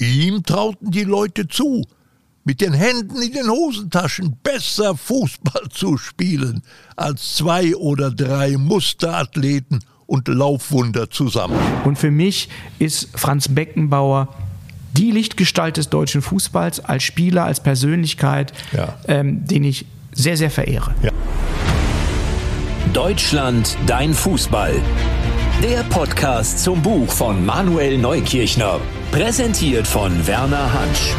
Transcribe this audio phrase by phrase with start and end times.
[0.00, 1.86] Ihm trauten die Leute zu,
[2.44, 6.62] mit den Händen in den Hosentaschen besser Fußball zu spielen
[6.96, 11.58] als zwei oder drei Musterathleten und Laufwunder zusammen.
[11.84, 14.34] Und für mich ist Franz Beckenbauer
[14.96, 18.98] die Lichtgestalt des deutschen Fußballs als Spieler, als Persönlichkeit, ja.
[19.06, 20.94] ähm, den ich sehr, sehr verehre.
[21.02, 21.12] Ja.
[22.94, 24.74] Deutschland, dein Fußball.
[25.62, 28.80] Der Podcast zum Buch von Manuel Neukirchner.
[29.10, 31.14] Präsentiert von Werner Hansch.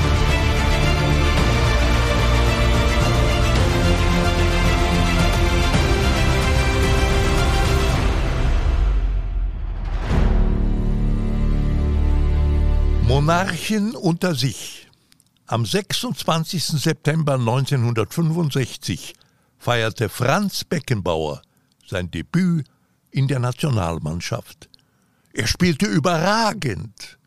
[13.03, 14.87] Monarchen unter sich.
[15.45, 16.63] Am 26.
[16.63, 19.13] September 1965
[19.59, 21.43] feierte Franz Beckenbauer
[21.85, 22.70] sein Debüt
[23.11, 24.69] in der Nationalmannschaft.
[25.33, 27.17] Er spielte überragend.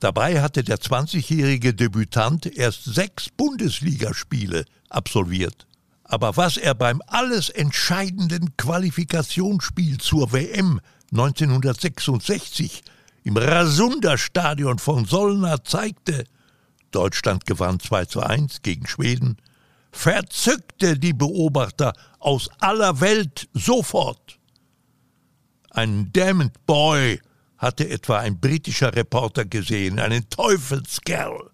[0.00, 5.66] Dabei hatte der 20-jährige Debütant erst sechs Bundesligaspiele absolviert.
[6.04, 12.82] Aber was er beim alles entscheidenden Qualifikationsspiel zur WM 1966
[13.24, 16.24] im Rasunda-Stadion von Solna zeigte,
[16.92, 19.36] Deutschland gewann 2 zu 1 gegen Schweden,
[19.90, 24.38] verzückte die Beobachter aus aller Welt sofort.
[25.76, 27.20] Ein Damned Boy
[27.58, 31.50] hatte etwa ein britischer Reporter gesehen, einen Teufelskerl.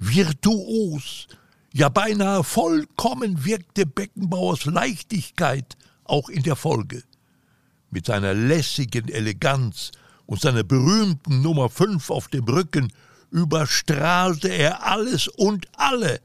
[0.00, 1.28] Virtuos,
[1.72, 7.04] ja beinahe vollkommen wirkte Beckenbauers Leichtigkeit auch in der Folge.
[7.92, 9.92] Mit seiner lässigen Eleganz
[10.26, 12.92] und seiner berühmten Nummer 5 auf dem Rücken
[13.30, 16.20] überstrahlte er alles und alle.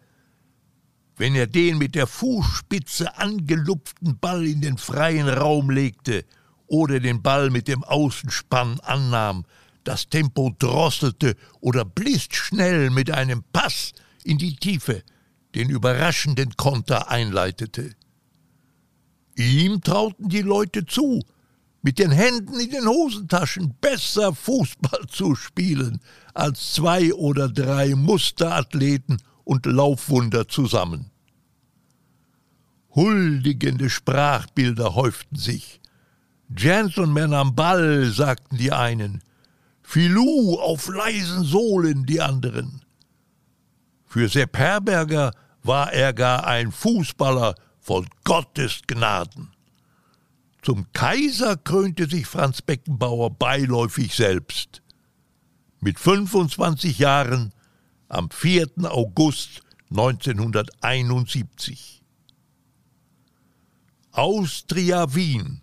[1.17, 6.25] Wenn er den mit der Fußspitze angelupften Ball in den freien Raum legte
[6.67, 9.45] oder den Ball mit dem Außenspann annahm,
[9.83, 15.03] das Tempo drosselte oder blitzschnell mit einem Pass in die Tiefe
[15.55, 17.95] den überraschenden Konter einleitete.
[19.35, 21.21] Ihm trauten die Leute zu,
[21.81, 25.99] mit den Händen in den Hosentaschen besser Fußball zu spielen
[26.33, 31.11] als zwei oder drei Musterathleten und Laufwunder zusammen.
[32.95, 35.81] Huldigende Sprachbilder häuften sich.
[36.55, 39.23] Gentleman am Ball, sagten die einen,
[39.81, 42.85] Filou auf leisen Sohlen die anderen.
[44.05, 45.31] Für Sepp Herberger
[45.63, 49.49] war er gar ein Fußballer von Gottes Gnaden.
[50.61, 54.83] Zum Kaiser krönte sich Franz Beckenbauer beiläufig selbst.
[55.81, 57.51] Mit 25 Jahren
[58.07, 58.69] am 4.
[58.83, 62.03] August 1971.
[64.11, 65.62] Austria Wien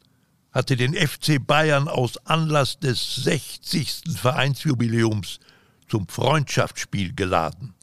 [0.53, 4.03] hatte den FC Bayern aus Anlass des 60.
[4.17, 5.39] Vereinsjubiläums
[5.89, 7.75] zum Freundschaftsspiel geladen.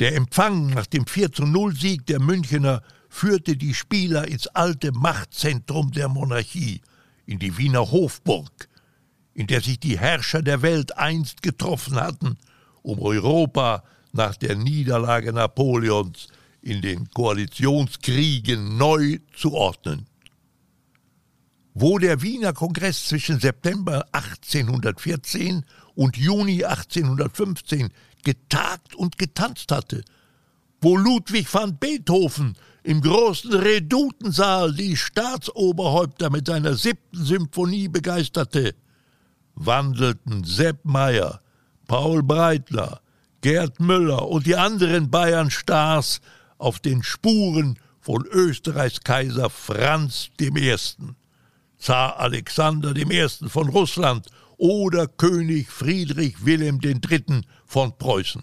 [0.00, 5.90] Der Empfang nach dem 4 0 Sieg der Münchener führte die Spieler ins alte Machtzentrum
[5.90, 6.80] der Monarchie,
[7.26, 8.68] in die Wiener Hofburg,
[9.34, 12.38] in der sich die Herrscher der Welt einst getroffen hatten,
[12.82, 13.82] um Europa
[14.12, 16.28] nach der Niederlage Napoleons
[16.62, 20.07] in den Koalitionskriegen neu zu ordnen.
[21.80, 27.90] Wo der Wiener Kongress zwischen September 1814 und Juni 1815
[28.24, 30.02] getagt und getanzt hatte,
[30.80, 38.74] wo Ludwig van Beethoven im großen Redutensaal die Staatsoberhäupter mit seiner siebten Symphonie begeisterte,
[39.54, 41.40] wandelten Sepp Meyer,
[41.86, 43.02] Paul Breitler,
[43.40, 46.22] Gerd Müller und die anderen Bayern-Stars
[46.58, 50.76] auf den Spuren von Österreichs Kaiser Franz I.,
[51.78, 53.28] Zar Alexander I.
[53.48, 57.42] von Russland oder König Friedrich Wilhelm III.
[57.64, 58.42] von Preußen.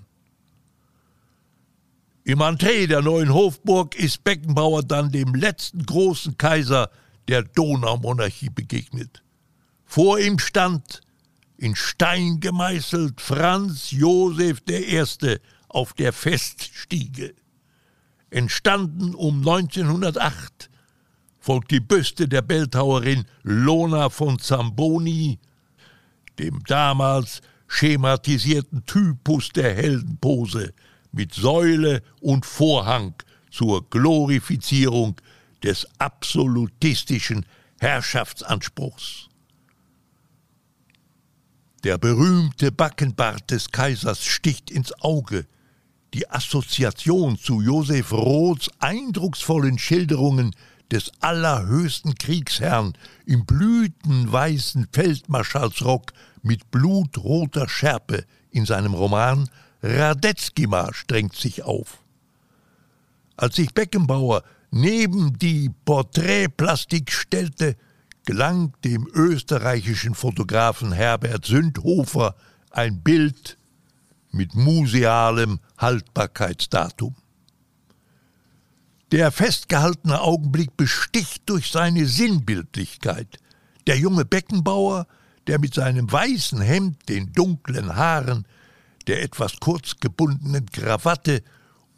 [2.23, 6.89] Im Entree der neuen Hofburg ist Beckenbauer dann dem letzten großen Kaiser
[7.27, 9.21] der Donaumonarchie begegnet.
[9.85, 11.01] Vor ihm stand,
[11.57, 15.03] in Stein gemeißelt, Franz Josef I.
[15.69, 17.35] auf der Feststiege.
[18.29, 20.69] Entstanden um 1908,
[21.45, 25.37] folgt die Büste der Bildhauerin Lona von Zamboni,
[26.39, 30.73] dem damals schematisierten Typus der Heldenpose–
[31.15, 33.15] mit Säule und Vorhang
[33.49, 35.15] zur Glorifizierung
[35.63, 37.45] des absolutistischen
[37.79, 39.29] Herrschaftsanspruchs.
[41.85, 45.45] Der berühmte Backenbart des Kaisers sticht ins Auge.
[46.13, 50.53] Die Assoziation zu Josef Roths eindrucksvollen Schilderungen
[50.91, 52.93] des allerhöchsten Kriegsherrn
[53.25, 59.49] im blütenweißen Feldmarschallsrock mit blutroter Schärpe in seinem Roman
[59.81, 61.99] Radetzky-Marsch drängt sich auf.
[63.37, 67.75] Als sich Beckenbauer neben die Porträtplastik stellte,
[68.25, 72.35] gelang dem österreichischen Fotografen Herbert Sündhofer
[72.71, 73.57] ein Bild
[74.31, 77.15] mit musealem Haltbarkeitsdatum.
[79.15, 83.39] Der festgehaltene Augenblick besticht durch seine Sinnbildlichkeit.
[83.87, 85.07] Der junge Beckenbauer,
[85.47, 88.45] der mit seinem weißen Hemd, den dunklen Haaren,
[89.07, 91.43] der etwas kurz gebundenen Krawatte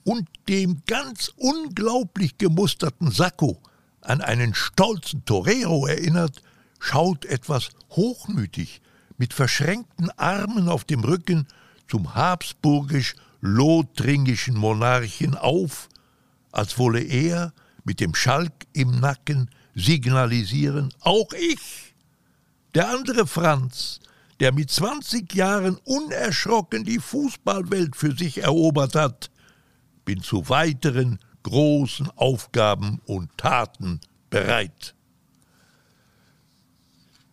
[0.04, 3.64] und dem ganz unglaublich gemusterten Sakko
[4.02, 6.44] an einen stolzen Torero erinnert,
[6.80, 8.80] schaut etwas hochmütig
[9.18, 11.48] mit verschränkten Armen auf dem Rücken
[11.88, 15.90] zum habsburgisch-lothringischen Monarchen auf,
[16.58, 21.96] als wolle er mit dem Schalk im Nacken signalisieren, auch ich,
[22.74, 24.00] der andere Franz,
[24.40, 29.32] der mit 20 Jahren unerschrocken die Fußballwelt für sich erobert hat,
[30.04, 34.96] bin zu weiteren großen Aufgaben und Taten bereit.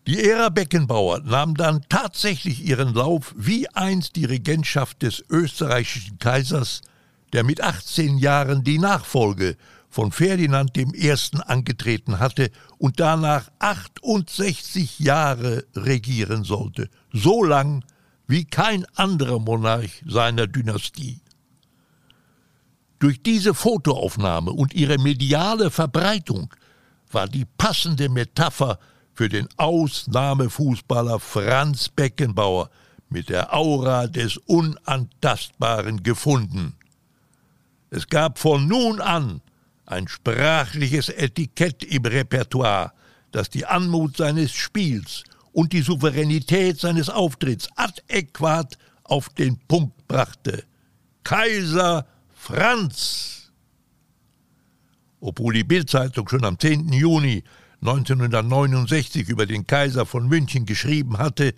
[0.06, 6.82] Die Ära Beckenbauer nahm dann tatsächlich ihren Lauf wie einst die Regentschaft des österreichischen Kaisers,
[7.34, 9.56] der mit 18 Jahren die Nachfolge
[9.90, 11.12] von Ferdinand I.
[11.46, 17.84] angetreten hatte und danach 68 Jahre regieren sollte, so lang
[18.28, 21.20] wie kein anderer Monarch seiner Dynastie.
[23.00, 26.54] Durch diese Fotoaufnahme und ihre mediale Verbreitung
[27.10, 28.78] war die passende Metapher
[29.12, 32.70] für den Ausnahmefußballer Franz Beckenbauer
[33.08, 36.76] mit der Aura des Unantastbaren gefunden.
[37.90, 39.40] Es gab von nun an
[39.86, 42.92] ein sprachliches Etikett im Repertoire,
[43.30, 50.64] das die Anmut seines Spiels und die Souveränität seines Auftritts adäquat auf den Punkt brachte.
[51.22, 53.52] Kaiser Franz!
[55.20, 56.92] Obwohl die Bildzeitung schon am 10.
[56.92, 57.44] Juni
[57.80, 61.54] 1969 über den Kaiser von München geschrieben hatte,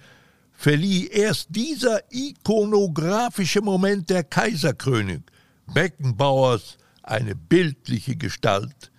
[0.52, 5.24] verlieh erst dieser ikonografische Moment der Kaiserkrönung
[5.72, 8.90] Beckenbauers eine bildliche Gestalt,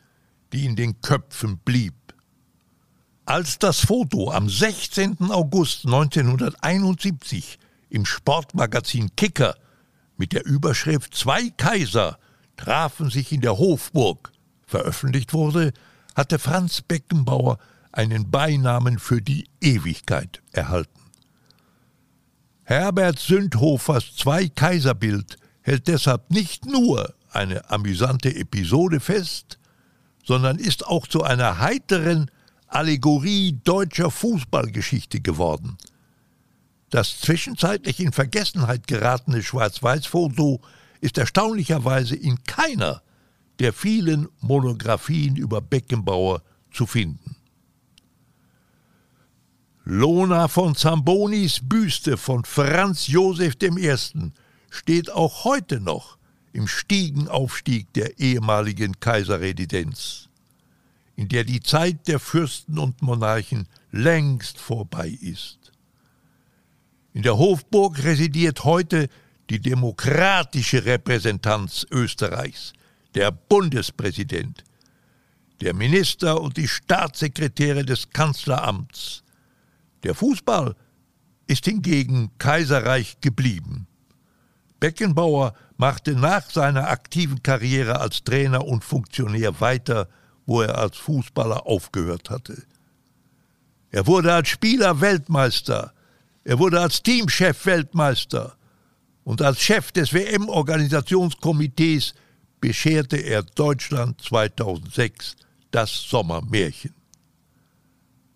[0.54, 1.94] die in den Köpfen blieb.
[3.26, 5.18] Als das Foto am 16.
[5.32, 7.60] August 1971
[7.90, 9.56] im Sportmagazin Kicker
[10.16, 12.18] mit der Überschrift Zwei Kaiser
[12.56, 14.32] trafen sich in der Hofburg
[14.66, 15.74] veröffentlicht wurde,
[16.16, 17.58] hatte Franz Beckenbauer
[17.92, 21.00] einen Beinamen für die Ewigkeit erhalten.
[22.64, 25.38] Herbert Sündhofers Zwei-Kaiser-Bild
[25.68, 29.60] hält deshalb nicht nur eine amüsante Episode fest,
[30.24, 32.32] sondern ist auch zu einer heiteren
[32.68, 35.78] Allegorie deutscher Fußballgeschichte geworden.
[36.90, 40.62] Das zwischenzeitlich in Vergessenheit geratene Schwarz-Weiß-Foto
[41.02, 43.02] ist erstaunlicherweise in keiner
[43.60, 47.36] der vielen Monographien über Beckenbauer zu finden.
[49.84, 54.32] Lona von Zambonis Büste von Franz Josef I.
[54.70, 56.18] steht auch heute noch
[56.54, 60.30] im Stiegenaufstieg der ehemaligen Kaiserresidenz,
[61.16, 65.72] in der die Zeit der Fürsten und Monarchen längst vorbei ist.
[67.14, 69.10] In der Hofburg residiert heute
[69.50, 72.74] die demokratische Repräsentanz Österreichs,
[73.16, 74.64] der Bundespräsident,
[75.62, 79.24] der Minister und die Staatssekretäre des Kanzleramts.
[80.04, 80.76] Der Fußball
[81.48, 83.88] ist hingegen Kaiserreich geblieben.
[84.80, 90.08] Beckenbauer machte nach seiner aktiven Karriere als Trainer und Funktionär weiter,
[90.46, 92.64] wo er als Fußballer aufgehört hatte.
[93.92, 95.94] Er wurde als Spieler Weltmeister,
[96.44, 98.56] er wurde als Teamchef Weltmeister
[99.24, 102.14] und als Chef des WM-Organisationskomitees
[102.62, 105.36] bescherte er Deutschland 2006
[105.72, 106.94] das Sommermärchen.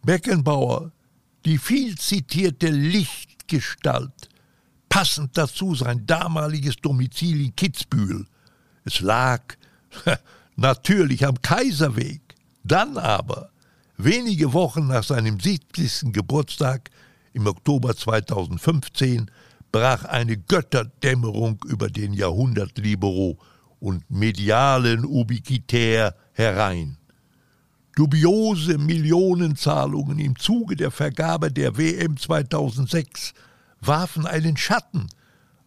[0.04, 0.92] Beckenbauer,
[1.46, 4.31] die viel zitierte Lichtgestalt,
[4.92, 8.26] passend dazu sein damaliges Domizil in Kitzbühel.
[8.84, 9.42] Es lag
[10.58, 12.22] natürlich am Kaiserweg.
[12.66, 13.52] Dann aber,
[13.96, 16.12] wenige Wochen nach seinem 70.
[16.12, 16.92] Geburtstag
[17.32, 19.32] im Oktober 2015,
[19.72, 23.40] brach eine Götterdämmerung über den Jahrhundertlibero
[23.80, 26.98] und medialen Ubiquitär herein.
[27.96, 33.34] Dubiose Millionenzahlungen im Zuge der Vergabe der WM 2006
[33.82, 35.10] warfen einen Schatten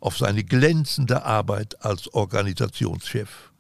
[0.01, 3.53] auf seine glänzende Arbeit als Organisationschef.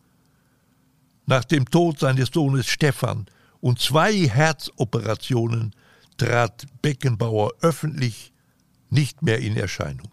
[1.26, 3.26] Nach dem Tod seines Sohnes Stefan
[3.61, 5.75] und zwei Herzoperationen
[6.18, 8.32] trat Beckenbauer öffentlich
[8.90, 10.11] nicht mehr in Erscheinung.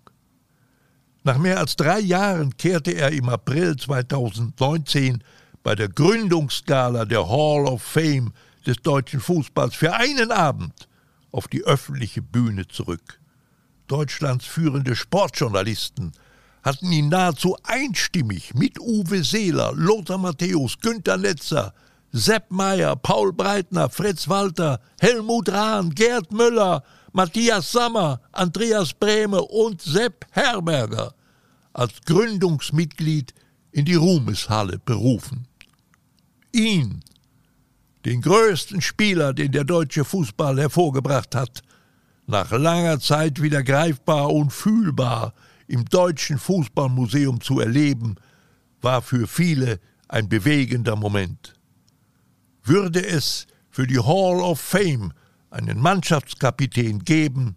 [1.24, 5.24] Nach mehr als drei Jahren kehrte er im April 2019
[5.62, 8.34] bei der Gründungsgala der Hall of Fame
[8.66, 10.88] des deutschen Fußballs für einen Abend
[11.32, 13.21] auf die öffentliche Bühne zurück.
[13.92, 16.14] Deutschlands führende Sportjournalisten
[16.64, 21.74] hatten ihn nahezu einstimmig mit Uwe Seeler, Lothar Matthäus, Günter Netzer,
[22.14, 29.82] Sepp Meyer, Paul Breitner, Fritz Walter, Helmut Rahn, Gerd Müller, Matthias Sammer, Andreas Brehme und
[29.82, 31.14] Sepp Herberger
[31.74, 33.34] als Gründungsmitglied
[33.74, 35.48] in die Ruhmeshalle berufen.
[36.54, 37.04] Ihn,
[38.06, 41.62] den größten Spieler, den der deutsche Fußball hervorgebracht hat,
[42.32, 45.34] nach langer Zeit wieder greifbar und fühlbar
[45.68, 48.16] im Deutschen Fußballmuseum zu erleben,
[48.82, 51.54] war für viele ein bewegender Moment.
[52.64, 55.14] Würde es für die Hall of Fame
[55.50, 57.56] einen Mannschaftskapitän geben,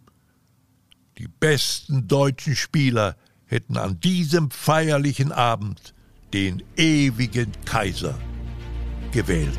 [1.19, 3.16] die besten deutschen Spieler
[3.47, 5.95] hätten an diesem feierlichen Abend
[6.33, 8.19] den ewigen Kaiser
[9.12, 9.59] gewählt.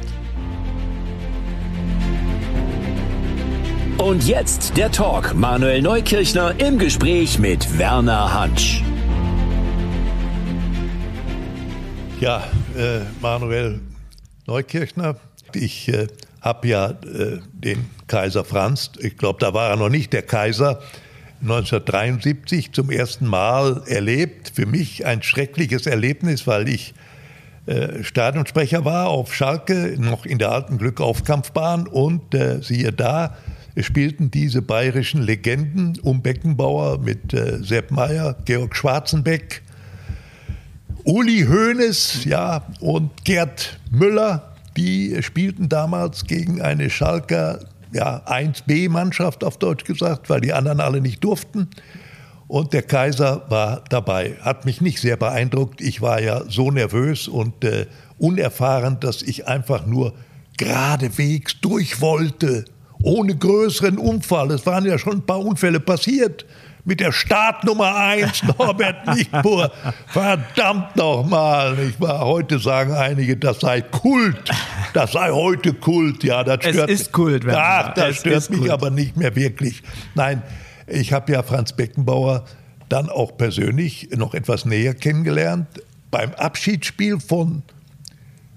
[3.97, 5.33] Und jetzt der Talk.
[5.35, 8.83] Manuel Neukirchner im Gespräch mit Werner Hansch.
[12.19, 12.43] Ja,
[12.77, 13.79] äh, Manuel
[14.47, 15.15] Neukirchner,
[15.53, 16.07] ich äh,
[16.41, 20.81] habe ja äh, den Kaiser Franz, ich glaube, da war er noch nicht der Kaiser,
[21.41, 24.51] 1973 zum ersten Mal erlebt.
[24.55, 26.93] Für mich ein schreckliches Erlebnis, weil ich
[27.65, 33.37] äh, Stadionsprecher war auf Schalke, noch in der alten Glückaufkampfbahn und äh, siehe da,
[33.83, 39.61] spielten diese bayerischen Legenden um Beckenbauer mit äh, Sepp Meyer, Georg Schwarzenbeck,
[41.03, 44.55] Uli Hoeneß ja, und Gerd Müller.
[44.77, 47.59] Die spielten damals gegen eine Schalker
[47.91, 51.69] ja, 1B-Mannschaft auf Deutsch gesagt, weil die anderen alle nicht durften.
[52.47, 54.35] Und der Kaiser war dabei.
[54.41, 55.81] Hat mich nicht sehr beeindruckt.
[55.81, 60.13] Ich war ja so nervös und äh, unerfahren, dass ich einfach nur
[60.57, 62.65] geradewegs durch wollte
[63.05, 64.51] ohne größeren Unfall.
[64.51, 66.45] Es waren ja schon ein paar Unfälle passiert.
[66.87, 69.71] Mit der Startnummer 1, Norbert Nichtpur.
[70.07, 71.77] Verdammt nochmal.
[71.79, 74.51] Ich war heute sagen einige, das sei Kult.
[74.93, 76.23] Das sei heute Kult.
[76.23, 77.43] Ja, das stört es ist Kult.
[77.47, 78.71] Ach, das stört mich Kult.
[78.71, 79.81] aber nicht mehr wirklich.
[80.13, 80.43] Nein,
[80.85, 82.45] ich habe ja Franz Beckenbauer
[82.89, 85.67] dann auch persönlich noch etwas näher kennengelernt
[86.11, 87.63] beim Abschiedsspiel von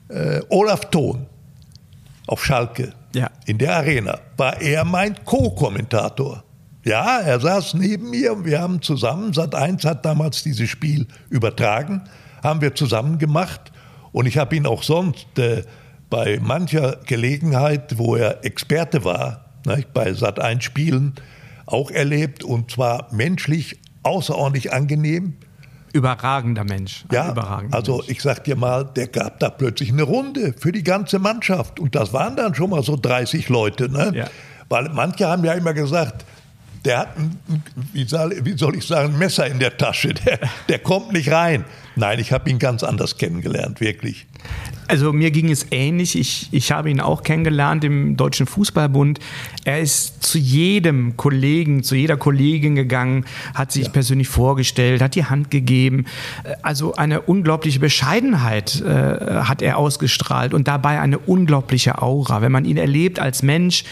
[0.08, 1.26] äh, Olaf Thon
[2.26, 3.30] auf Schalke ja.
[3.46, 6.44] in der Arena, war er mein Co-Kommentator.
[6.84, 12.02] Ja, er saß neben mir, wir haben zusammen, Sat1 hat damals dieses Spiel übertragen,
[12.42, 13.72] haben wir zusammen gemacht
[14.12, 15.64] und ich habe ihn auch sonst äh,
[16.08, 21.14] bei mancher Gelegenheit, wo er Experte war, ne, bei Sat1 Spielen,
[21.66, 25.34] auch erlebt und zwar menschlich außerordentlich angenehm,
[25.92, 27.04] Überragender Mensch.
[27.12, 28.08] Ja, überragender also Mensch.
[28.10, 31.80] ich sag dir mal, der gab da plötzlich eine Runde für die ganze Mannschaft.
[31.80, 33.90] Und das waren dann schon mal so 30 Leute.
[33.90, 34.12] Ne?
[34.14, 34.30] Ja.
[34.68, 36.24] Weil manche haben ja immer gesagt,
[36.84, 37.38] der hat, ein,
[37.92, 41.64] wie soll ich sagen, ein Messer in der Tasche, der, der kommt nicht rein.
[41.96, 44.26] Nein, ich habe ihn ganz anders kennengelernt, wirklich.
[44.88, 46.18] Also mir ging es ähnlich.
[46.18, 49.20] Ich, ich habe ihn auch kennengelernt im Deutschen Fußballbund.
[49.64, 53.90] Er ist zu jedem Kollegen, zu jeder Kollegin gegangen, hat sich ja.
[53.90, 56.06] persönlich vorgestellt, hat die Hand gegeben.
[56.62, 62.40] Also eine unglaubliche Bescheidenheit äh, hat er ausgestrahlt und dabei eine unglaubliche Aura.
[62.40, 63.84] Wenn man ihn erlebt als Mensch,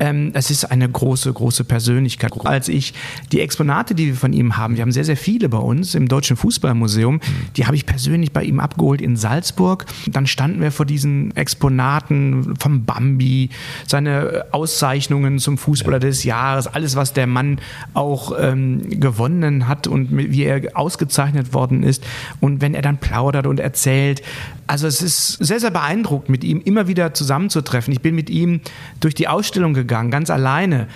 [0.00, 2.32] ähm, es ist eine große, große Persönlichkeit.
[2.44, 2.94] Als ich
[3.32, 6.08] die Exponate, die wir von ihm haben, wir haben sehr, sehr viele bei uns im
[6.08, 7.20] Deutschen Fußballmuseum,
[7.56, 9.86] die habe ich persönlich bei ihm abgeholt in Salzburg.
[10.10, 13.50] Dann standen wir vor diesen Exponaten vom Bambi,
[13.86, 17.60] seine Auszeichnungen zum Fußballer des Jahres, alles, was der Mann
[17.94, 22.04] auch ähm, gewonnen hat und wie er ausgezeichnet worden ist.
[22.40, 24.22] Und wenn er dann plaudert und erzählt,
[24.68, 27.92] also es ist sehr, sehr beeindruckend, mit ihm immer wieder zusammenzutreffen.
[27.92, 28.60] Ich bin mit ihm
[29.00, 30.86] durch die Ausstellung gegangen, ganz alleine.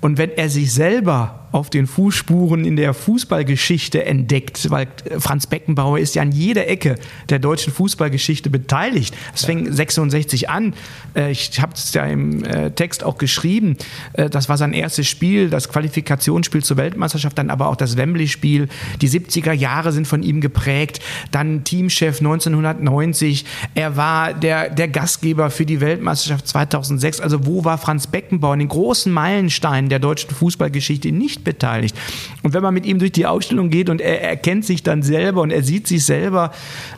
[0.00, 4.88] Und wenn er sich selber auf den Fußspuren in der Fußballgeschichte entdeckt, weil
[5.18, 6.96] Franz Beckenbauer ist ja an jeder Ecke
[7.28, 9.16] der deutschen Fußballgeschichte beteiligt.
[9.34, 10.74] Es fing 66 an.
[11.14, 13.76] Äh, ich habe es ja im äh, Text auch geschrieben.
[14.12, 18.68] Äh, das war sein erstes Spiel, das Qualifikationsspiel zur Weltmeisterschaft, dann aber auch das Wembley-Spiel.
[19.00, 21.00] Die 70er Jahre sind von ihm geprägt.
[21.30, 23.44] Dann Teamchef 1990.
[23.74, 27.20] Er war der, der Gastgeber für die Weltmeisterschaft 2006.
[27.20, 31.96] Also wo war Franz Beckenbauer in den großen Meilensteinen der deutschen Fußballgeschichte nicht nicht beteiligt.
[32.42, 35.42] Und wenn man mit ihm durch die Ausstellung geht und er erkennt sich dann selber
[35.42, 36.52] und er sieht sich selber,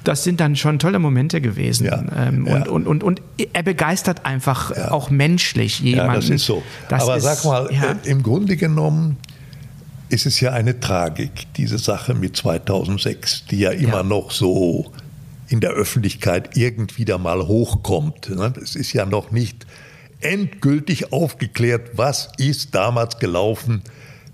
[0.05, 1.87] das sind dann schon tolle Momente gewesen.
[1.87, 2.57] Ja, ähm, ja.
[2.57, 4.91] Und, und, und, und er begeistert einfach ja.
[4.91, 6.09] auch menschlich jemanden.
[6.09, 6.63] Ja, das ist so.
[6.89, 9.17] Das Aber ist, sag mal, äh, im Grunde genommen
[10.13, 14.91] es ist ja eine Tragik, diese Sache mit 2006, die ja immer noch so
[15.47, 18.29] in der Öffentlichkeit irgendwie da mal hochkommt.
[18.29, 18.53] Ne?
[18.61, 19.67] Es ist ja noch nicht
[20.21, 23.83] endgültig aufgeklärt, was ist damals gelaufen,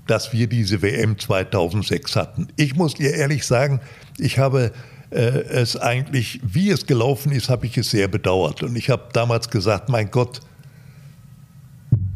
[0.06, 2.48] dass wir diese WM 2006 hatten.
[2.56, 3.80] Ich muss dir ehrlich sagen,
[4.18, 4.72] ich habe
[5.10, 8.62] äh, es eigentlich, wie es gelaufen ist, habe ich es sehr bedauert.
[8.62, 10.40] Und ich habe damals gesagt, mein Gott,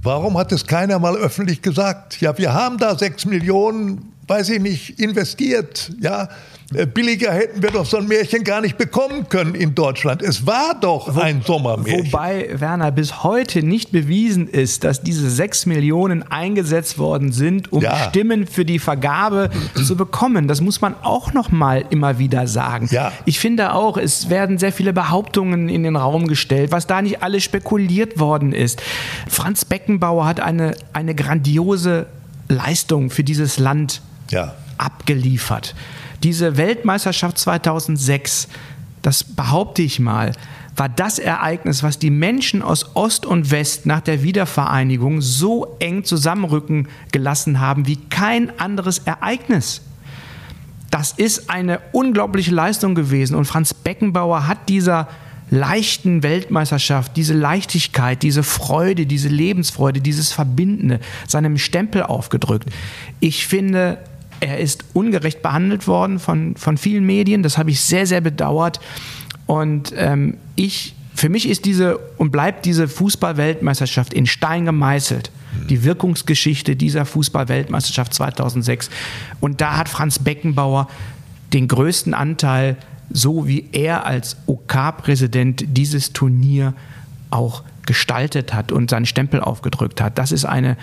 [0.03, 2.21] Warum hat es keiner mal öffentlich gesagt?
[2.23, 5.91] Ja, wir haben da sechs Millionen, weiß ich nicht, investiert.
[6.01, 6.29] Ja,
[6.73, 10.23] äh, billiger hätten wir doch so ein Märchen gar nicht bekommen können in Deutschland.
[10.23, 12.13] Es war doch Wo, ein Sommermärchen.
[12.13, 17.83] Wobei, Werner, bis heute nicht bewiesen ist, dass diese sechs Millionen eingesetzt worden sind, um
[17.83, 18.09] ja.
[18.09, 19.51] Stimmen für die Vergabe
[19.85, 20.47] zu bekommen.
[20.47, 22.89] Das muss man auch noch mal immer wieder sagen.
[22.93, 23.11] Ja.
[23.25, 27.21] Ich finde auch, es werden sehr viele Behauptungen in den Raum gestellt, was da nicht
[27.25, 28.81] alles spekuliert worden ist.
[29.29, 32.07] Franz Beckenbauer hat eine, eine grandiose
[32.49, 34.55] Leistung für dieses Land ja.
[34.79, 35.75] abgeliefert.
[36.23, 38.49] Diese Weltmeisterschaft 2006,
[39.03, 40.33] das behaupte ich mal,
[40.77, 46.05] war das Ereignis, was die Menschen aus Ost und West nach der Wiedervereinigung so eng
[46.05, 49.83] zusammenrücken gelassen haben wie kein anderes Ereignis.
[50.91, 55.09] Das ist eine unglaubliche Leistung gewesen und Franz Beckenbauer hat dieser
[55.51, 62.71] leichten Weltmeisterschaft, diese Leichtigkeit, diese Freude, diese Lebensfreude, dieses Verbindende seinem Stempel aufgedrückt.
[63.19, 63.99] Ich finde,
[64.41, 67.43] er ist ungerecht behandelt worden von, von vielen Medien.
[67.43, 68.81] Das habe ich sehr, sehr bedauert.
[69.47, 75.31] Und ähm, ich, für mich ist diese und bleibt diese Fußball-Weltmeisterschaft in Stein gemeißelt.
[75.69, 78.91] Die Wirkungsgeschichte dieser Fußball-Weltmeisterschaft 2006.
[79.41, 80.89] Und da hat Franz Beckenbauer
[81.53, 82.77] den größten Anteil,
[83.11, 86.75] so wie er als OK-Präsident dieses Turnier
[87.31, 90.17] auch gestaltet hat und seinen Stempel aufgedrückt hat.
[90.19, 90.77] Das ist eine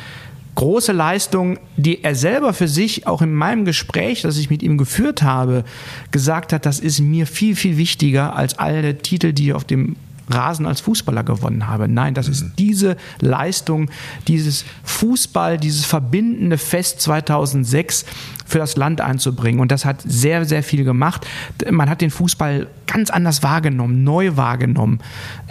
[0.58, 4.80] große Leistung, die er selber für sich auch in meinem Gespräch, das ich mit ihm
[4.80, 5.64] geführt habe,
[6.10, 9.96] gesagt hat, das ist mir viel, viel wichtiger als alle Titel, die auf dem
[10.30, 11.88] Rasen als Fußballer gewonnen habe.
[11.88, 12.52] Nein, das ist mhm.
[12.58, 13.90] diese Leistung,
[14.28, 18.06] dieses Fußball, dieses verbindende Fest 2006
[18.46, 19.60] für das Land einzubringen.
[19.60, 21.28] Und das hat sehr, sehr viel gemacht.
[21.70, 25.00] Man hat den Fußball ganz anders wahrgenommen, neu wahrgenommen.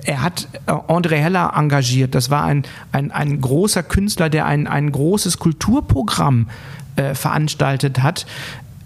[0.05, 2.15] Er hat äh, André Heller engagiert.
[2.15, 6.49] Das war ein, ein, ein großer Künstler, der ein, ein großes Kulturprogramm
[6.97, 8.27] äh, veranstaltet hat.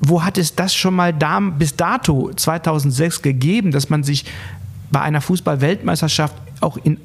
[0.01, 4.25] Wo hat es das schon mal da, bis dato 2006 gegeben, dass man sich
[4.91, 6.99] bei einer Fußball-Weltmeisterschaft auch in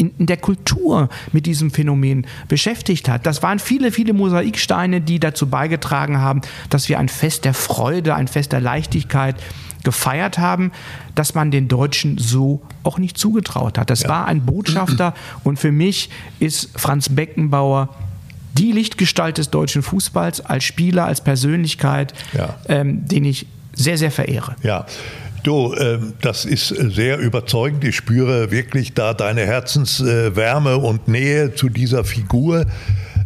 [0.00, 3.26] in, der Kultur mit diesem Phänomen beschäftigt hat.
[3.26, 8.14] Das waren viele, viele Mosaiksteine, die dazu beigetragen haben, dass wir ein Fest der Freude,
[8.14, 9.36] ein Fest der Leichtigkeit
[9.84, 10.72] gefeiert haben,
[11.14, 13.90] dass man den Deutschen so auch nicht zugetraut hat.
[13.90, 14.08] Das ja.
[14.08, 17.88] war ein Botschafter und für mich ist Franz Beckenbauer
[18.54, 22.56] die Lichtgestalt des deutschen Fußballs als Spieler, als Persönlichkeit, ja.
[22.68, 24.56] ähm, den ich sehr, sehr verehre.
[24.62, 24.86] Ja,
[25.42, 27.84] Du, äh, das ist sehr überzeugend.
[27.84, 32.66] Ich spüre wirklich da deine Herzenswärme und Nähe zu dieser Figur.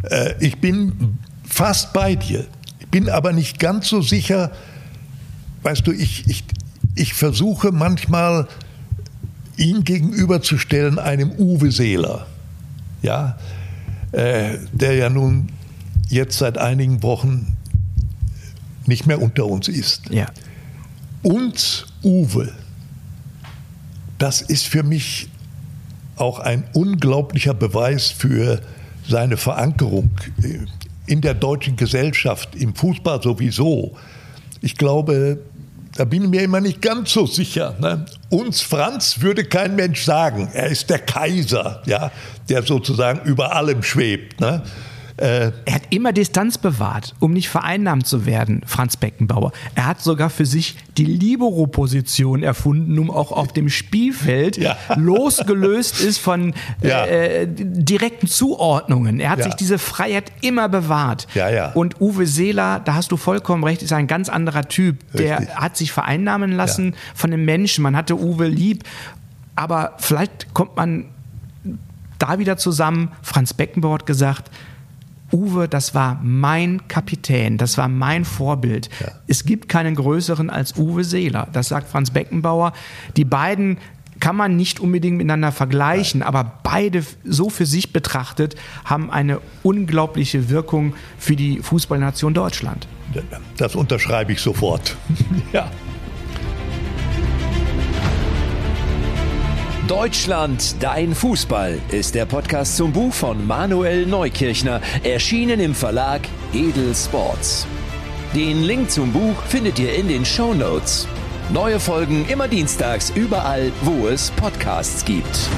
[0.03, 2.45] Äh, ich bin fast bei dir.
[2.81, 4.53] Ich bin aber nicht ganz so sicher.
[5.63, 6.45] Weißt du, ich, ich,
[6.95, 8.47] ich versuche manchmal,
[9.57, 12.27] ihn gegenüberzustellen einem Uwe Seeler.
[13.03, 13.39] Ja,
[14.13, 15.49] äh, der ja nun
[16.09, 17.57] jetzt seit einigen Wochen
[18.87, 20.11] nicht mehr unter uns ist.
[20.11, 20.27] Ja.
[21.25, 22.53] Uns Uwe,
[24.19, 25.29] das ist für mich
[26.17, 28.61] auch ein unglaublicher Beweis für
[29.09, 30.11] seine Verankerung
[31.07, 33.97] in der deutschen Gesellschaft, im Fußball sowieso.
[34.61, 35.39] Ich glaube,
[35.97, 37.75] da bin ich mir immer nicht ganz so sicher.
[37.81, 38.05] Ne?
[38.29, 40.51] Uns Franz würde kein Mensch sagen.
[40.53, 42.13] Er ist der Kaiser, ja,
[42.51, 44.41] der sozusagen über allem schwebt.
[44.41, 44.63] Ne?
[45.17, 49.53] Äh, er hat immer Distanz bewahrt, um nicht vereinnahmt zu werden, Franz Beckenbauer.
[49.77, 54.77] Er hat sogar für sich die Libero-Position erfunden, um auch auf dem Spielfeld ja.
[54.97, 57.07] losgelöst ist von ja.
[57.07, 59.21] äh, direkten Zuordnungen.
[59.21, 59.45] Er hat ja.
[59.45, 61.29] sich diese Freiheit immer bewahrt.
[61.75, 64.99] Und Uwe Seeler, da hast du vollkommen recht, ist ein ganz anderer Typ.
[65.13, 65.57] Der Richtig.
[65.57, 67.83] hat sich vereinnahmen lassen von den Menschen.
[67.83, 68.83] Man hatte Uwe lieb.
[69.55, 71.07] Aber vielleicht kommt man
[72.19, 73.13] da wieder zusammen.
[73.23, 74.51] Franz Beckenbauer hat gesagt,
[75.33, 78.89] Uwe, das war mein Kapitän, das war mein Vorbild.
[79.01, 79.09] Ja.
[79.27, 81.49] Es gibt keinen größeren als Uwe Seeler.
[81.53, 82.73] Das sagt Franz Beckenbauer.
[83.17, 83.79] Die beiden
[84.21, 86.29] kann man nicht unbedingt miteinander vergleichen, Nein.
[86.29, 92.87] aber beide so für sich betrachtet haben eine unglaubliche Wirkung für die Fußballnation Deutschland.
[93.57, 94.97] Das unterschreibe ich sofort.
[95.53, 95.71] ja.
[99.89, 106.23] Deutschland, dein Fußball ist der Podcast zum Buch von Manuel Neukirchner, erschienen im Verlag
[106.55, 107.67] Edel Sports.
[108.35, 111.07] Den Link zum Buch findet ihr in den Show Notes.
[111.53, 115.51] Neue Folgen immer dienstags überall, wo es Podcasts gibt.